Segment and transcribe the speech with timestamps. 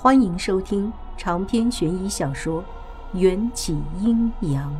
[0.00, 2.62] 欢迎收听长篇悬疑小说
[3.18, 4.72] 《缘起阴阳》。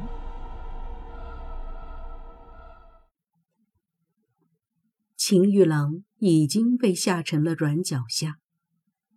[5.16, 8.36] 秦玉郎已经被吓成了软脚虾，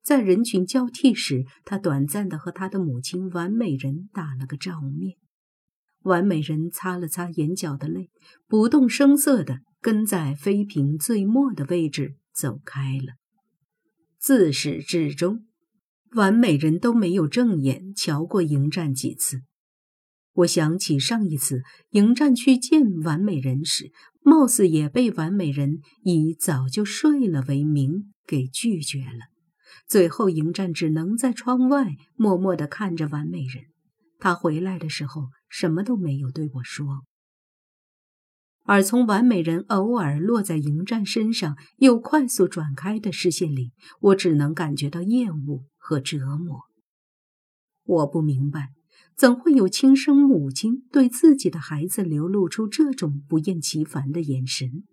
[0.02, 5.18] 在人群交替时，他短暂的和他的母亲完美人打了个照面。
[6.00, 8.10] 完美人擦了擦眼角的泪，
[8.48, 13.14] 不动声色的跟在妃嫔最末的位置走开了。
[14.18, 15.46] 自始至终。
[16.16, 19.42] 完美人都没有正眼瞧过迎战几次。
[20.34, 29.32] 我想起上一次迎战去见完美人时，貌似也被完美人以早就睡了为名给拒绝了。
[29.88, 33.66] 最后迎战只能在窗外默默地看着完美人。
[34.20, 37.04] 他回来的时候什么都没有对我说。
[38.72, 45.66] 而从完美人偶尔落在迎战身上又快速转开的视线里，我只能感觉到厌恶。
[45.78, 46.62] 和折磨，
[47.84, 48.70] 我不明白，
[49.18, 54.86] 怎会有亲生母亲对自己的孩子流露出这种不厌其烦的眼神？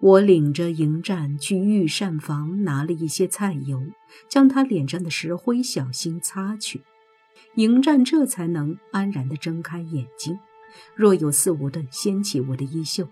[0.00, 3.82] 我领着迎战去御膳房拿了一些菜油，
[4.30, 6.80] 将他脸上的石灰小心擦去。
[7.56, 10.38] 迎战这才能安然地睁开眼睛，
[10.94, 13.08] 若有似无地掀起我的衣袖，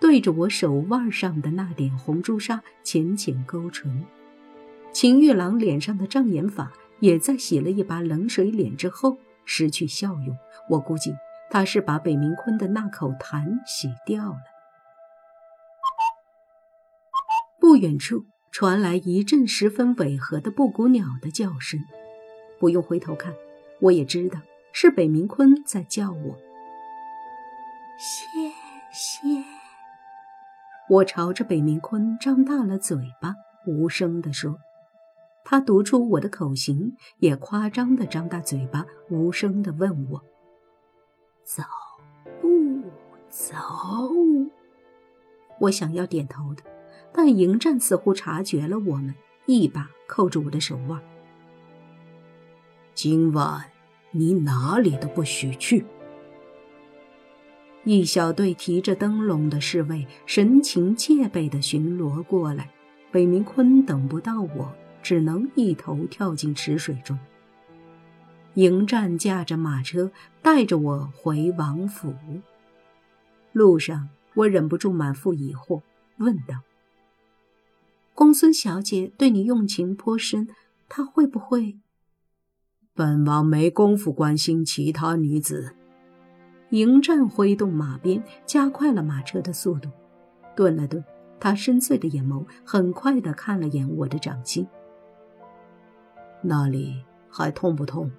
[0.00, 4.04] 对着我手腕上的那点红朱砂浅浅勾唇。
[4.92, 10.36] 秦玉郎脸上的障眼法也在洗了一把冷水脸之后失去效用。
[10.70, 11.12] 我估计
[11.50, 14.38] 他是把北明坤的那口痰洗掉了。
[17.58, 21.80] 不远处传来一阵十分违和的布谷鸟的叫声，
[22.60, 23.34] 不用回头看，
[23.80, 24.38] 我也知道
[24.72, 26.36] 是北明坤在叫我。
[27.96, 28.26] 谢
[28.92, 29.44] 谢。
[30.88, 33.34] 我朝着北明坤张大了嘴巴，
[33.66, 34.58] 无声地说。
[35.44, 40.22] 他读出我的口型，也夸张的张大嘴巴，无声的问我
[41.44, 41.62] ：“走
[42.40, 42.82] 不
[43.28, 43.54] 走？”
[45.60, 46.62] 我想要点头的，
[47.12, 49.14] 但迎战似乎察觉了我们，
[49.46, 51.00] 一把扣住我的手腕。
[52.94, 53.64] 今晚
[54.12, 55.84] 你哪里都不许去。
[57.84, 62.70] 一小队提着灯笼的侍卫神情戒备的巡逻过来，
[63.12, 64.74] 北明坤等不到我。
[65.04, 67.18] 只能一头跳进池水中。
[68.54, 72.14] 迎战驾着马车带着我回王府。
[73.52, 75.82] 路上，我忍不住满腹疑惑，
[76.16, 76.62] 问道
[78.14, 80.48] ：“公孙小姐对你用情颇深，
[80.88, 81.76] 她会不会？”
[82.96, 85.74] 本王没工夫关心其他女子。
[86.74, 89.88] 迎战挥动马鞭，加快了马车的速度。
[90.56, 91.04] 顿了顿，
[91.38, 94.66] 他深邃的眼眸很快的看了眼我的掌心。
[96.42, 98.10] 那里还痛不痛？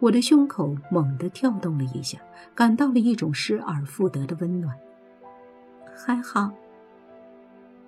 [0.00, 2.18] 我的胸口猛地跳动了一下，
[2.52, 4.76] 感到了一种失而复得的温暖。
[5.94, 6.50] 还好。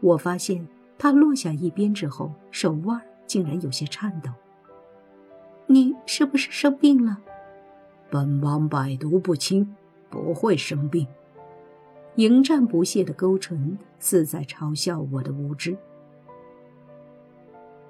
[0.01, 0.65] 我发现
[0.97, 4.31] 他落下一鞭之后，手腕竟然有些颤抖。
[5.67, 7.19] 你是不是生病了？
[8.11, 9.75] 本王百毒不侵，
[10.09, 11.07] 不会生病。
[12.17, 15.77] 迎战不屑的勾唇，似在嘲笑我的无知。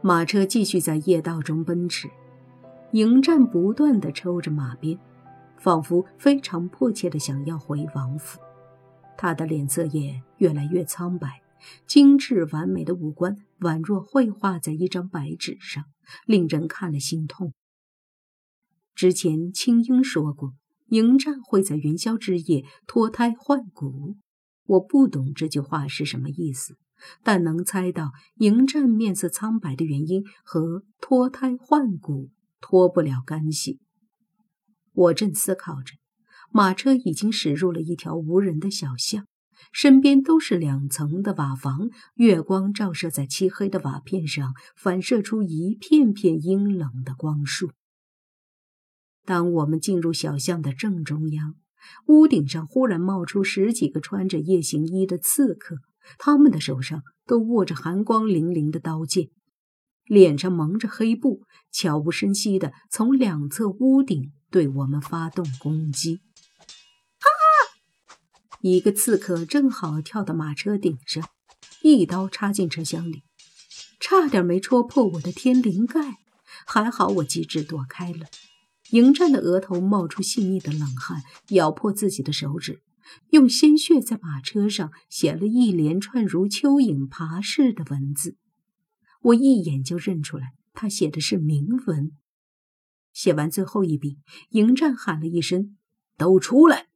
[0.00, 2.10] 马车继续在夜道中奔驰，
[2.92, 4.98] 迎战不断地抽着马鞭，
[5.56, 8.40] 仿佛非常迫切地想要回王府。
[9.16, 11.40] 他的脸色也越来越苍白，
[11.86, 15.84] 精致完美的五官宛若绘画在一张白纸上，
[16.26, 17.52] 令人看了心痛。
[18.98, 20.54] 之前青樱说过，
[20.88, 24.16] 迎战会在元宵之夜脱胎换骨，
[24.66, 26.76] 我不懂这句话是什么意思。
[27.22, 33.78] 但能猜到迎战面色苍白的原因和脱胎换骨脱不了干系。
[34.92, 35.94] 我正思考着，
[36.50, 39.24] 马车已经驶入了一条无人的小巷，
[39.70, 47.70] 身边都是两层的瓦房，月光照射在漆黑的瓦片上，反射出一片片阴冷的光束。
[49.28, 51.54] 当我们进入小巷的正中央，
[52.06, 55.76] 屋顶上忽然冒出十几个穿着夜行衣的刺客。
[56.16, 59.28] 他们的手上都握着寒光凛凛的刀剑，
[60.06, 66.22] 脸上蒙着黑布，悄无声息地从两侧屋顶对我们发动攻击。
[67.18, 68.56] 哈啊！
[68.62, 71.22] 一个刺客正好跳到马车顶上，
[71.82, 73.24] 一刀插进车厢里，
[74.00, 76.14] 差点没戳破我的天灵盖，
[76.66, 78.24] 还好我机智躲开了。
[78.90, 82.80] 迎战的额头冒出细腻的冷汗，咬破自己的手指。
[83.30, 88.36] 用鲜血在马车上写了一连串如蚯蚓爬似的文字，
[89.22, 92.12] 我一眼就认出来，他写的是铭文。
[93.14, 94.18] 写完最后一笔，
[94.50, 95.76] 迎战喊了一声
[96.18, 96.88] ：“都出来！”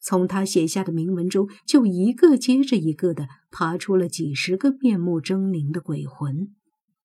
[0.00, 6.54] 从他写下的铭文中，就一个接着一个的爬出了几十个面目狰狞的鬼魂。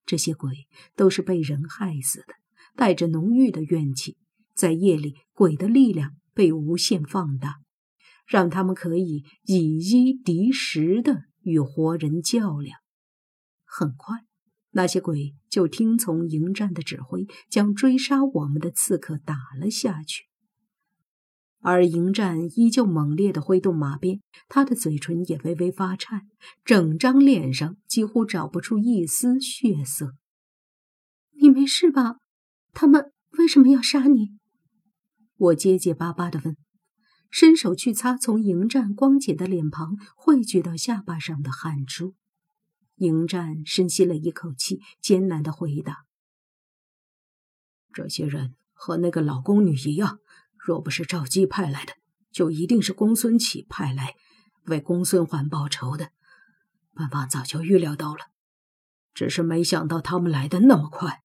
[0.06, 2.36] 这些鬼都是被人害死的，
[2.78, 4.16] 带着浓郁的怨气。
[4.54, 7.56] 在夜里，鬼的力量被无限放大，
[8.26, 12.80] 让他们可以以一敌十的与活人较量。
[13.66, 14.24] 很快，
[14.72, 20.26] 那些鬼就听从迎战的指挥，将追杀我们的刺客打了下去。
[21.60, 26.22] 而迎战依旧猛烈地挥动马鞭，他的嘴唇也微微发颤，
[26.64, 30.16] 整张脸上几乎找不出一丝血色。
[31.40, 32.18] 你没事吧？
[32.80, 34.38] 他们为什么要杀你？
[35.36, 36.56] 我结结巴巴地问，
[37.32, 42.14] 伸手去擦从迎战光洁的脸庞汇聚到下巴上的汗珠。
[42.98, 46.06] 迎战深吸了一口气，艰难地回答
[47.92, 50.20] ：“这些人和那个老宫女一样。”
[50.64, 51.94] 若不是赵姬派来的，
[52.30, 54.14] 就一定是公孙启派来
[54.66, 56.12] 为公孙环报仇的。
[56.94, 58.28] 本王早就预料到了，
[59.16, 61.24] 只是没想到他们来的那么快。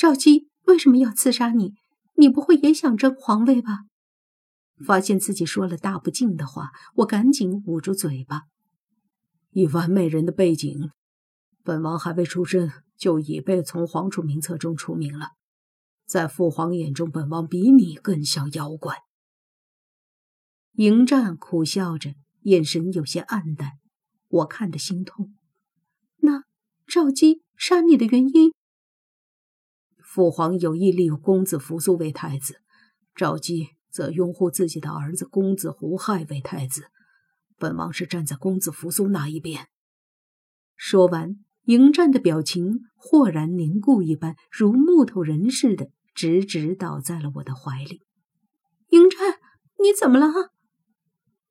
[0.00, 1.74] 赵姬为什么要刺杀你？
[2.14, 3.80] 你不会也想争皇位吧？
[4.82, 8.44] 发现自己说了大不敬的话，我赶紧捂住嘴巴。
[9.50, 10.90] 以完美人的背景，
[11.62, 15.32] 本王还未出生就已被从皇储名册中除名了。
[16.06, 19.02] 在父皇眼中，本王比你更像妖怪。
[20.76, 22.14] 迎战苦笑着，
[22.44, 23.72] 眼神有些黯淡，
[24.28, 25.34] 我看得心痛。
[26.20, 26.44] 那
[26.86, 28.54] 赵姬杀你的原因？
[30.12, 32.56] 父皇有意立公子扶苏为太子，
[33.14, 36.86] 赵姬则拥护自己的儿子公子胡亥为太子。
[37.58, 39.68] 本王是站在公子扶苏那一边。
[40.74, 41.36] 说完，
[41.66, 45.90] 迎战的表情豁然凝固一般，如木头人似的。
[46.12, 48.02] 直直倒在了我的怀里，
[48.88, 49.38] 迎战，
[49.78, 50.26] 你怎么了？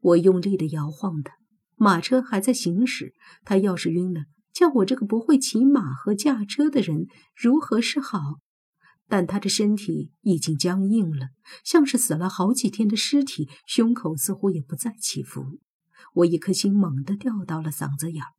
[0.02, 1.36] 我用力的摇晃他，
[1.78, 3.14] 马车还在行驶，
[3.46, 8.42] 他要是晕了，叫我这个不会骑马和驾车的人如何是好？
[9.10, 11.30] 但他的身体已经僵硬了，
[11.66, 15.60] 像是死了好几天的尸体，胸口似乎也不再起伏。
[16.14, 18.30] 我一颗心猛地掉到了嗓子眼儿。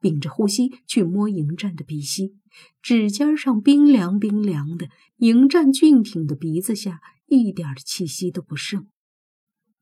[0.00, 2.36] 屏着呼吸去摸迎战的鼻息，
[2.82, 4.88] 指尖上冰凉冰凉的，
[5.18, 8.88] 迎战俊挺的鼻子下一点气息都不剩。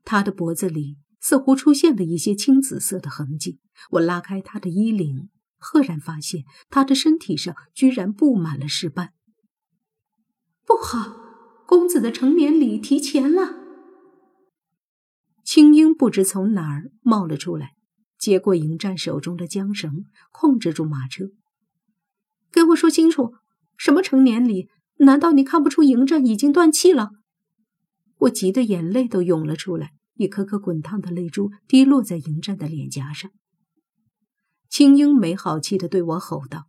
[0.04, 3.58] 他的脖子里似乎出现了一些青紫色的痕迹。
[3.92, 9.12] 我拉开他的衣领，赫然发现他的身体上居然布满了尸斑。
[10.66, 11.16] 不好，
[11.64, 13.54] 公子的成年礼提前了。
[15.44, 17.74] 青樱不知从哪儿冒了出来。
[18.18, 21.26] 接过迎战手中的缰绳，控制住马车。
[22.50, 23.34] 给我说清楚，
[23.76, 24.68] 什么成年礼？
[24.96, 27.10] 难道你看不出迎战已经断气了？
[28.20, 33.30] 我急得眼泪都涌了出来，一颗颗滚烫的泪珠滴落在迎战的脸颊上。
[34.68, 36.64] 青樱没好气的对我吼道：“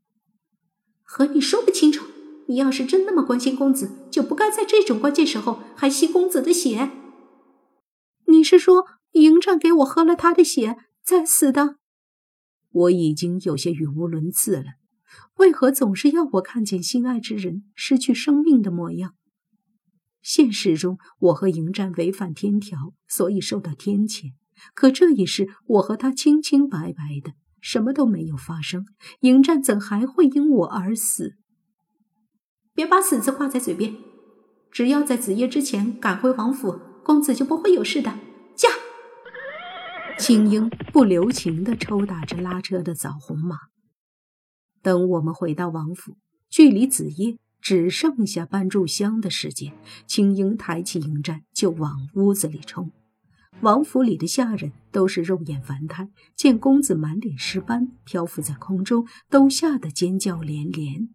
[1.01, 2.05] 和你说不清楚，
[2.47, 6.89] 你要是真那么关心公子，就不该在这种关键时候还吸公子的血。
[8.27, 11.77] 你是说迎战给我喝了他的血？”再死的，
[12.69, 14.65] 我已经有些语无伦次了。
[15.37, 19.13] 为何总是要我看见心爱之人失去生命的模样？
[20.21, 24.33] 现实中，我和迎战违反天条，所以受到天谴。
[24.73, 28.85] 可这一世，我和他清清白白的，什么都没有发生。
[29.21, 31.35] 迎战怎还会因我而死？
[32.77, 33.95] 别把死字挂在嘴边，
[34.69, 38.13] 只要在子夜之前赶回王府，公子就不会有事的。
[38.55, 38.69] 驾！
[40.19, 43.57] 青樱不留情地抽打着拉车的枣红马。
[44.83, 46.17] 等我们回到王府，
[46.51, 49.73] 距离子夜只剩下半炷香的时间。
[50.05, 52.91] 青樱抬起迎战就往屋子里冲。
[53.61, 61.09] 王府里的下人都是肉眼凡胎，见公子满脸尸斑漂浮在空中，都吓得尖叫连连。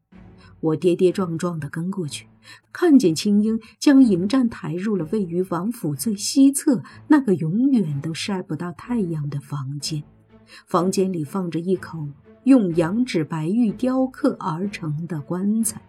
[0.62, 2.26] 我跌跌撞撞地跟过去，
[2.72, 10.02] 看见青樱将迎战抬入了位于王府最西侧那个永远都晒不到太阳的房间。
[10.66, 12.06] 房间里放着一口
[12.44, 15.82] 用羊脂白玉雕刻而成的棺材，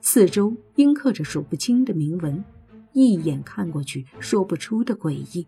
[0.00, 2.44] 四周阴刻着数不清的铭文，
[2.92, 5.46] 一眼看过去说不出的诡异。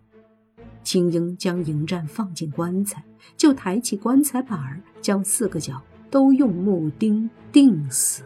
[0.83, 3.05] 青樱将迎战放进棺材，
[3.37, 8.25] 就抬起棺材板儿，将四个角都用木钉钉死。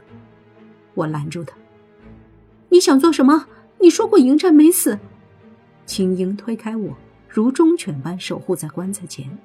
[0.97, 1.57] 我拦住他
[2.69, 3.47] ：“你想做什么？
[3.79, 4.99] 你说过迎战没死。”
[5.87, 6.97] 青樱推开我，
[7.29, 9.39] 如忠犬般守护在棺材前。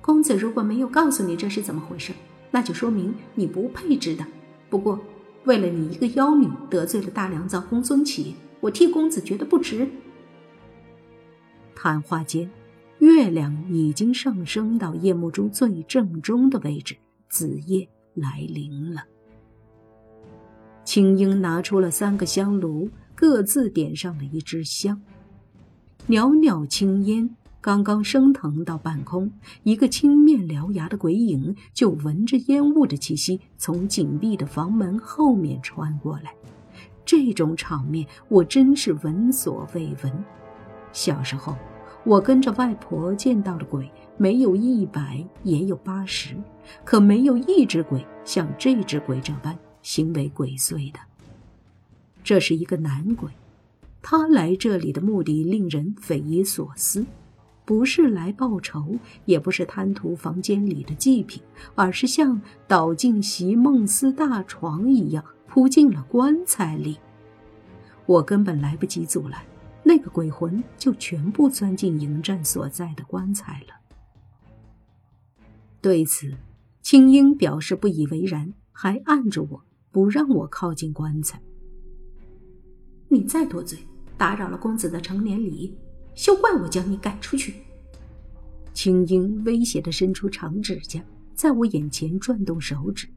[0.00, 2.12] 公子如果没有告诉你这是怎么回事，
[2.50, 4.24] 那就说明你不配知道。
[4.68, 4.98] 不过，
[5.44, 9.88] 为了你一个妖女得罪了大良造公孙启，我替公子觉得不值。
[11.74, 12.50] 谈话间，
[12.98, 16.96] 月亮已经上升到夜幕中最正中的位置，
[17.28, 19.04] 子夜来临了。
[20.86, 25.02] 青樱拿出了三个香炉，各自点上了一支香。
[26.06, 27.28] 袅袅青烟
[27.60, 29.30] 刚刚升腾到半空，
[29.64, 36.32] 一个青面獠牙的鬼影就闻着烟雾的气息，从紧闭的房门后面穿过来。
[37.04, 40.24] 这种场面，我真是闻所未闻。
[40.92, 41.54] 小时候。
[42.04, 46.36] 我跟着外婆见到的鬼没有一百也有八十，
[46.84, 50.98] 可没有一只鬼像这只鬼这般行为鬼祟的。
[52.24, 53.30] 这是一个男鬼，
[54.02, 57.06] 他来这里的目的令人匪夷所思，
[57.64, 61.40] 不是来报仇，也不是贪图房间里的祭品，
[61.76, 66.98] 而是像倒进席梦思大床一样扑进了棺材里。
[68.06, 69.40] 我根本来不及阻拦。
[69.84, 73.74] 那个鬼魂就全部钻进迎战所在的棺材了。
[75.80, 76.34] 对此，
[76.82, 79.65] 青樱表示不以为然，还按着我
[79.96, 81.40] 不让我靠近棺材。
[83.08, 83.78] 你再多嘴，
[84.18, 85.74] 打扰了公子的成年礼，
[86.14, 87.54] 休怪我将你赶出去。
[88.74, 91.02] 青樱威胁的伸出长指甲，
[91.34, 93.08] 在我眼前转动手指。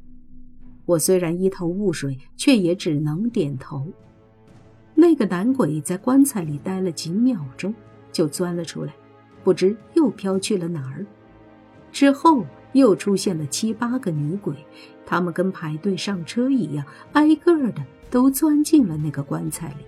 [0.86, 3.86] 我虽然一头雾水，却也只能点头。
[4.96, 7.76] 那个男鬼在棺材里待了几秒钟，
[8.14, 8.96] 就钻了出来，
[9.44, 11.06] 不知又飘去了哪儿。
[11.92, 14.54] 之后又出现了七八个女鬼，
[15.06, 19.86] 她们跟排队上车一样，挨个的都钻进了那个棺材里。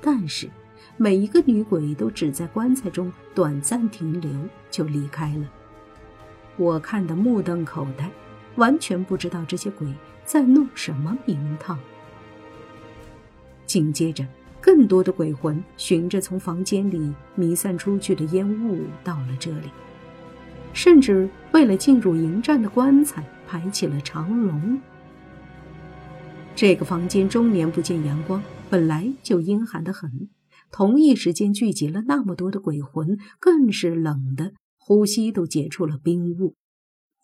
[0.00, 0.48] 但是
[0.96, 4.30] 每一个女鬼都只在棺材中短暂停留，
[4.70, 5.48] 就离开了。
[6.56, 8.10] 我看得目瞪口呆，
[8.56, 9.86] 完全不知道这些鬼
[10.24, 11.78] 在弄什么名堂。
[13.66, 14.26] 紧接着。
[14.60, 19.70] 更多的鬼魂循着从房间里弥散出去的烟雾到了这里，
[20.72, 24.80] 甚至为了进入迎战的棺材排起了长龙。
[26.54, 30.28] 这个房间终年不见阳光，本来就阴寒的很，
[30.70, 36.56] 同一时间聚集了那么多的鬼魂，更是冷的，呼吸都结出了冰雾。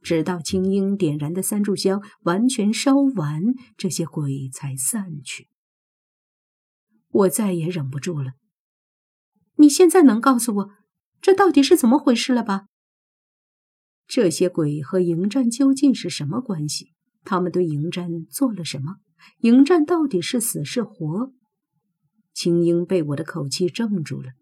[0.02, 3.42] 直到青樱点燃的三炷香完全烧完，
[3.76, 5.48] 这些鬼才散去。
[7.10, 8.32] 我再也忍不住了。
[9.56, 10.70] 你现在能告诉我，
[11.20, 12.66] 这到底是怎么回事了吧？
[14.06, 16.92] 这些鬼和迎战究竟是什么关系？
[17.24, 18.96] 他们对迎战做了什么？
[19.40, 21.32] 迎战到底是死是活？
[22.32, 24.32] 青樱被我的口气怔住了。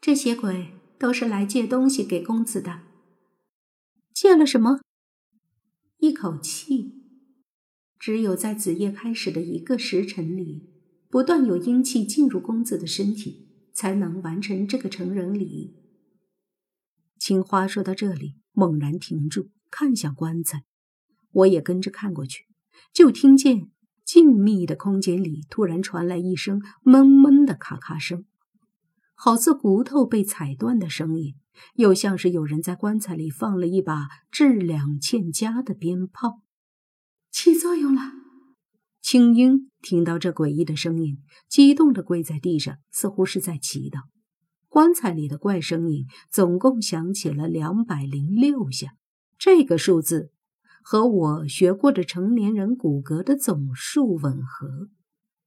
[0.00, 2.82] 这些鬼都是来借东西给公子的。
[4.12, 4.80] 借了什么？
[5.98, 6.92] 一口气。
[7.98, 10.70] 只有在子夜开始的一个时辰里。
[11.10, 15.83] 不断有阴气进入公子的身体，才能完成这个成人礼。
[17.24, 20.64] 青花说到这里，猛然停住，看向棺材，
[21.30, 22.44] 我也跟着看过去，
[22.92, 23.70] 就听见
[24.04, 28.26] 静谧的空间里突然传来一声闷闷的咔咔声，
[29.14, 31.36] 好似骨头被踩断的声音，
[31.76, 36.42] 又像是有人在棺材里放了一把质量欠佳的鞭炮，
[37.30, 38.02] 起作用了。
[39.00, 44.00] 青樱听到这诡异的声音，激动地跪在地上，似乎是在祈祷。
[44.74, 48.96] 棺材里的怪声音总共响起了两百零六下，
[49.38, 50.32] 这个数字
[50.82, 54.88] 和我学过的成年人骨骼的总数吻合。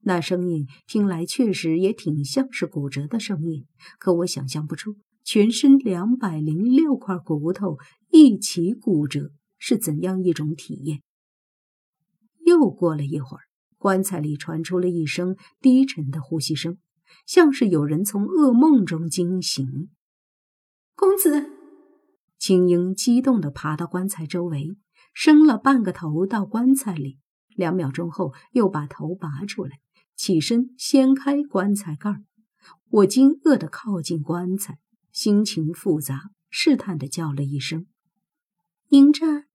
[0.04, 3.66] 那声音听来确实也挺像是骨折的声音，
[4.00, 7.78] 可我想象不出全身两百零六块骨头
[8.10, 11.02] 一起骨折是怎样一种体验。
[12.46, 13.44] 又过了一会儿。
[13.78, 16.80] 棺材里传出了一声低沉的呼吸声，
[17.26, 19.90] 像是有人从噩梦中惊醒。
[20.96, 21.50] 公子，
[22.38, 24.78] 青樱激动地爬到棺材周围，
[25.14, 27.20] 伸了半个头到棺材里，
[27.56, 29.80] 两秒钟后又把头拔出来，
[30.16, 32.24] 起身掀开棺材盖儿
[32.90, 34.80] 我惊愕地靠近棺材，
[35.12, 37.88] 心情复杂，试探地叫了一声
[38.90, 39.46] ：“迎战。”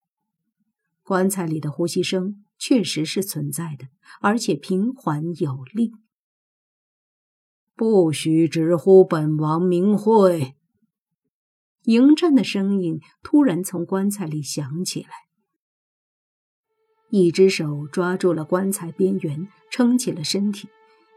[1.02, 2.44] 棺材里的呼吸声。
[2.64, 3.88] 确实是存在的，
[4.20, 5.90] 而且平缓有力。
[7.82, 10.54] 不许直呼本王名讳！
[11.82, 15.08] 迎战的声音突然从棺材里响起来，
[17.10, 20.68] 一只手抓住了棺材边缘，撑起了身体。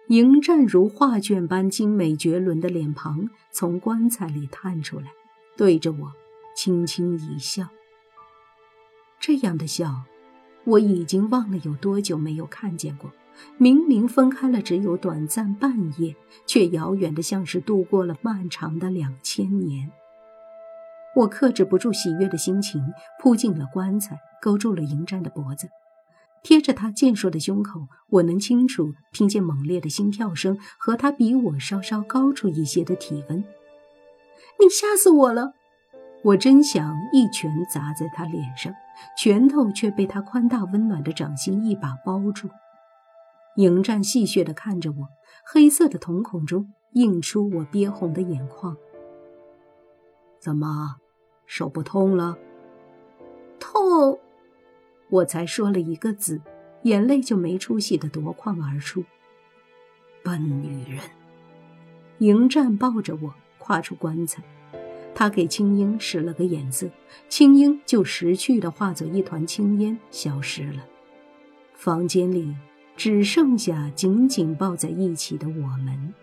[0.08, 5.12] 迎战如画卷般精美绝伦的脸庞从棺材里探出来，
[5.56, 6.12] 对着我
[6.56, 7.68] 轻轻一笑。
[9.20, 10.06] 这样的笑。
[10.64, 13.12] 我已经忘了有多久没有看见过。
[13.58, 16.16] 明明分开了只有短暂半夜，
[16.46, 19.92] 却遥远的像是度过了漫长的两千年。
[21.16, 22.82] 我克制不住喜悦的心情，
[23.22, 25.70] 扑进了棺材，勾住了迎战的脖子，
[26.44, 27.88] 贴着他健硕的胸口。
[28.10, 33.44] 我能清楚听见猛烈的心跳声和他比我稍稍高出一些的体温。
[34.60, 35.54] 你吓死我了！
[36.24, 38.74] 我真想一拳砸在他脸上，
[39.18, 42.50] 拳头却被他宽大温暖的掌心一把包住。
[43.56, 45.08] 迎战戏谑地看着我，
[45.46, 48.76] 黑色的瞳孔中映出我憋红的眼眶。
[50.40, 50.98] 怎么，
[51.46, 52.38] 手不痛了？
[53.58, 54.20] 痛！
[55.10, 56.42] 我才说了一个字，
[56.84, 59.04] 眼泪就没出息的夺眶而出。
[60.22, 61.02] 笨女人！
[62.20, 64.44] 迎战抱着我跨出棺材，
[65.14, 66.90] 他给青樱使了个眼色，
[67.30, 70.86] 青樱就识趣的化作一团青烟消失了。
[71.74, 72.54] 房间里。
[72.96, 76.14] 只剩下紧紧抱在一起的我们。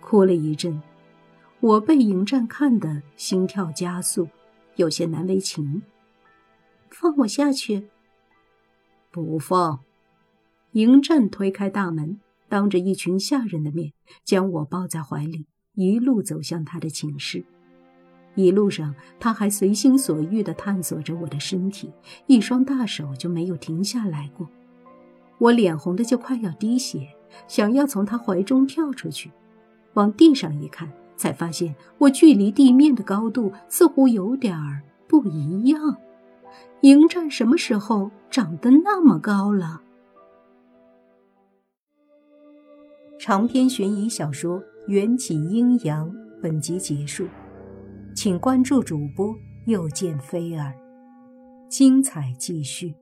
[0.00, 0.80] 哭了一阵，
[1.60, 4.28] 我被迎战看得心跳加速，
[4.76, 5.82] 有些难为情。
[6.90, 7.88] 放我下去。
[9.10, 9.80] 不放。
[10.72, 13.92] 迎战推开大门，当着一群下人的面
[14.24, 17.44] 将我抱在怀里，一路走向他的寝室。
[18.34, 21.90] 一路上，他还随心所欲地探索着我的身体，
[22.26, 24.48] 一双大手就没有停下来过。
[25.38, 27.08] 我脸红的就快要滴血，
[27.46, 29.30] 想要从他怀中跳出去，
[29.94, 35.96] 往地上一看，才发现我距离地面的高度似乎有点儿不一样。
[36.82, 39.80] 迎战什么时候长得那么高了？
[43.18, 46.08] 长篇悬疑小说《缘起阴阳》
[46.40, 47.26] 本集结束，
[48.14, 49.34] 请关注主播
[49.66, 50.72] 又见菲儿，
[51.68, 52.94] 精彩继续。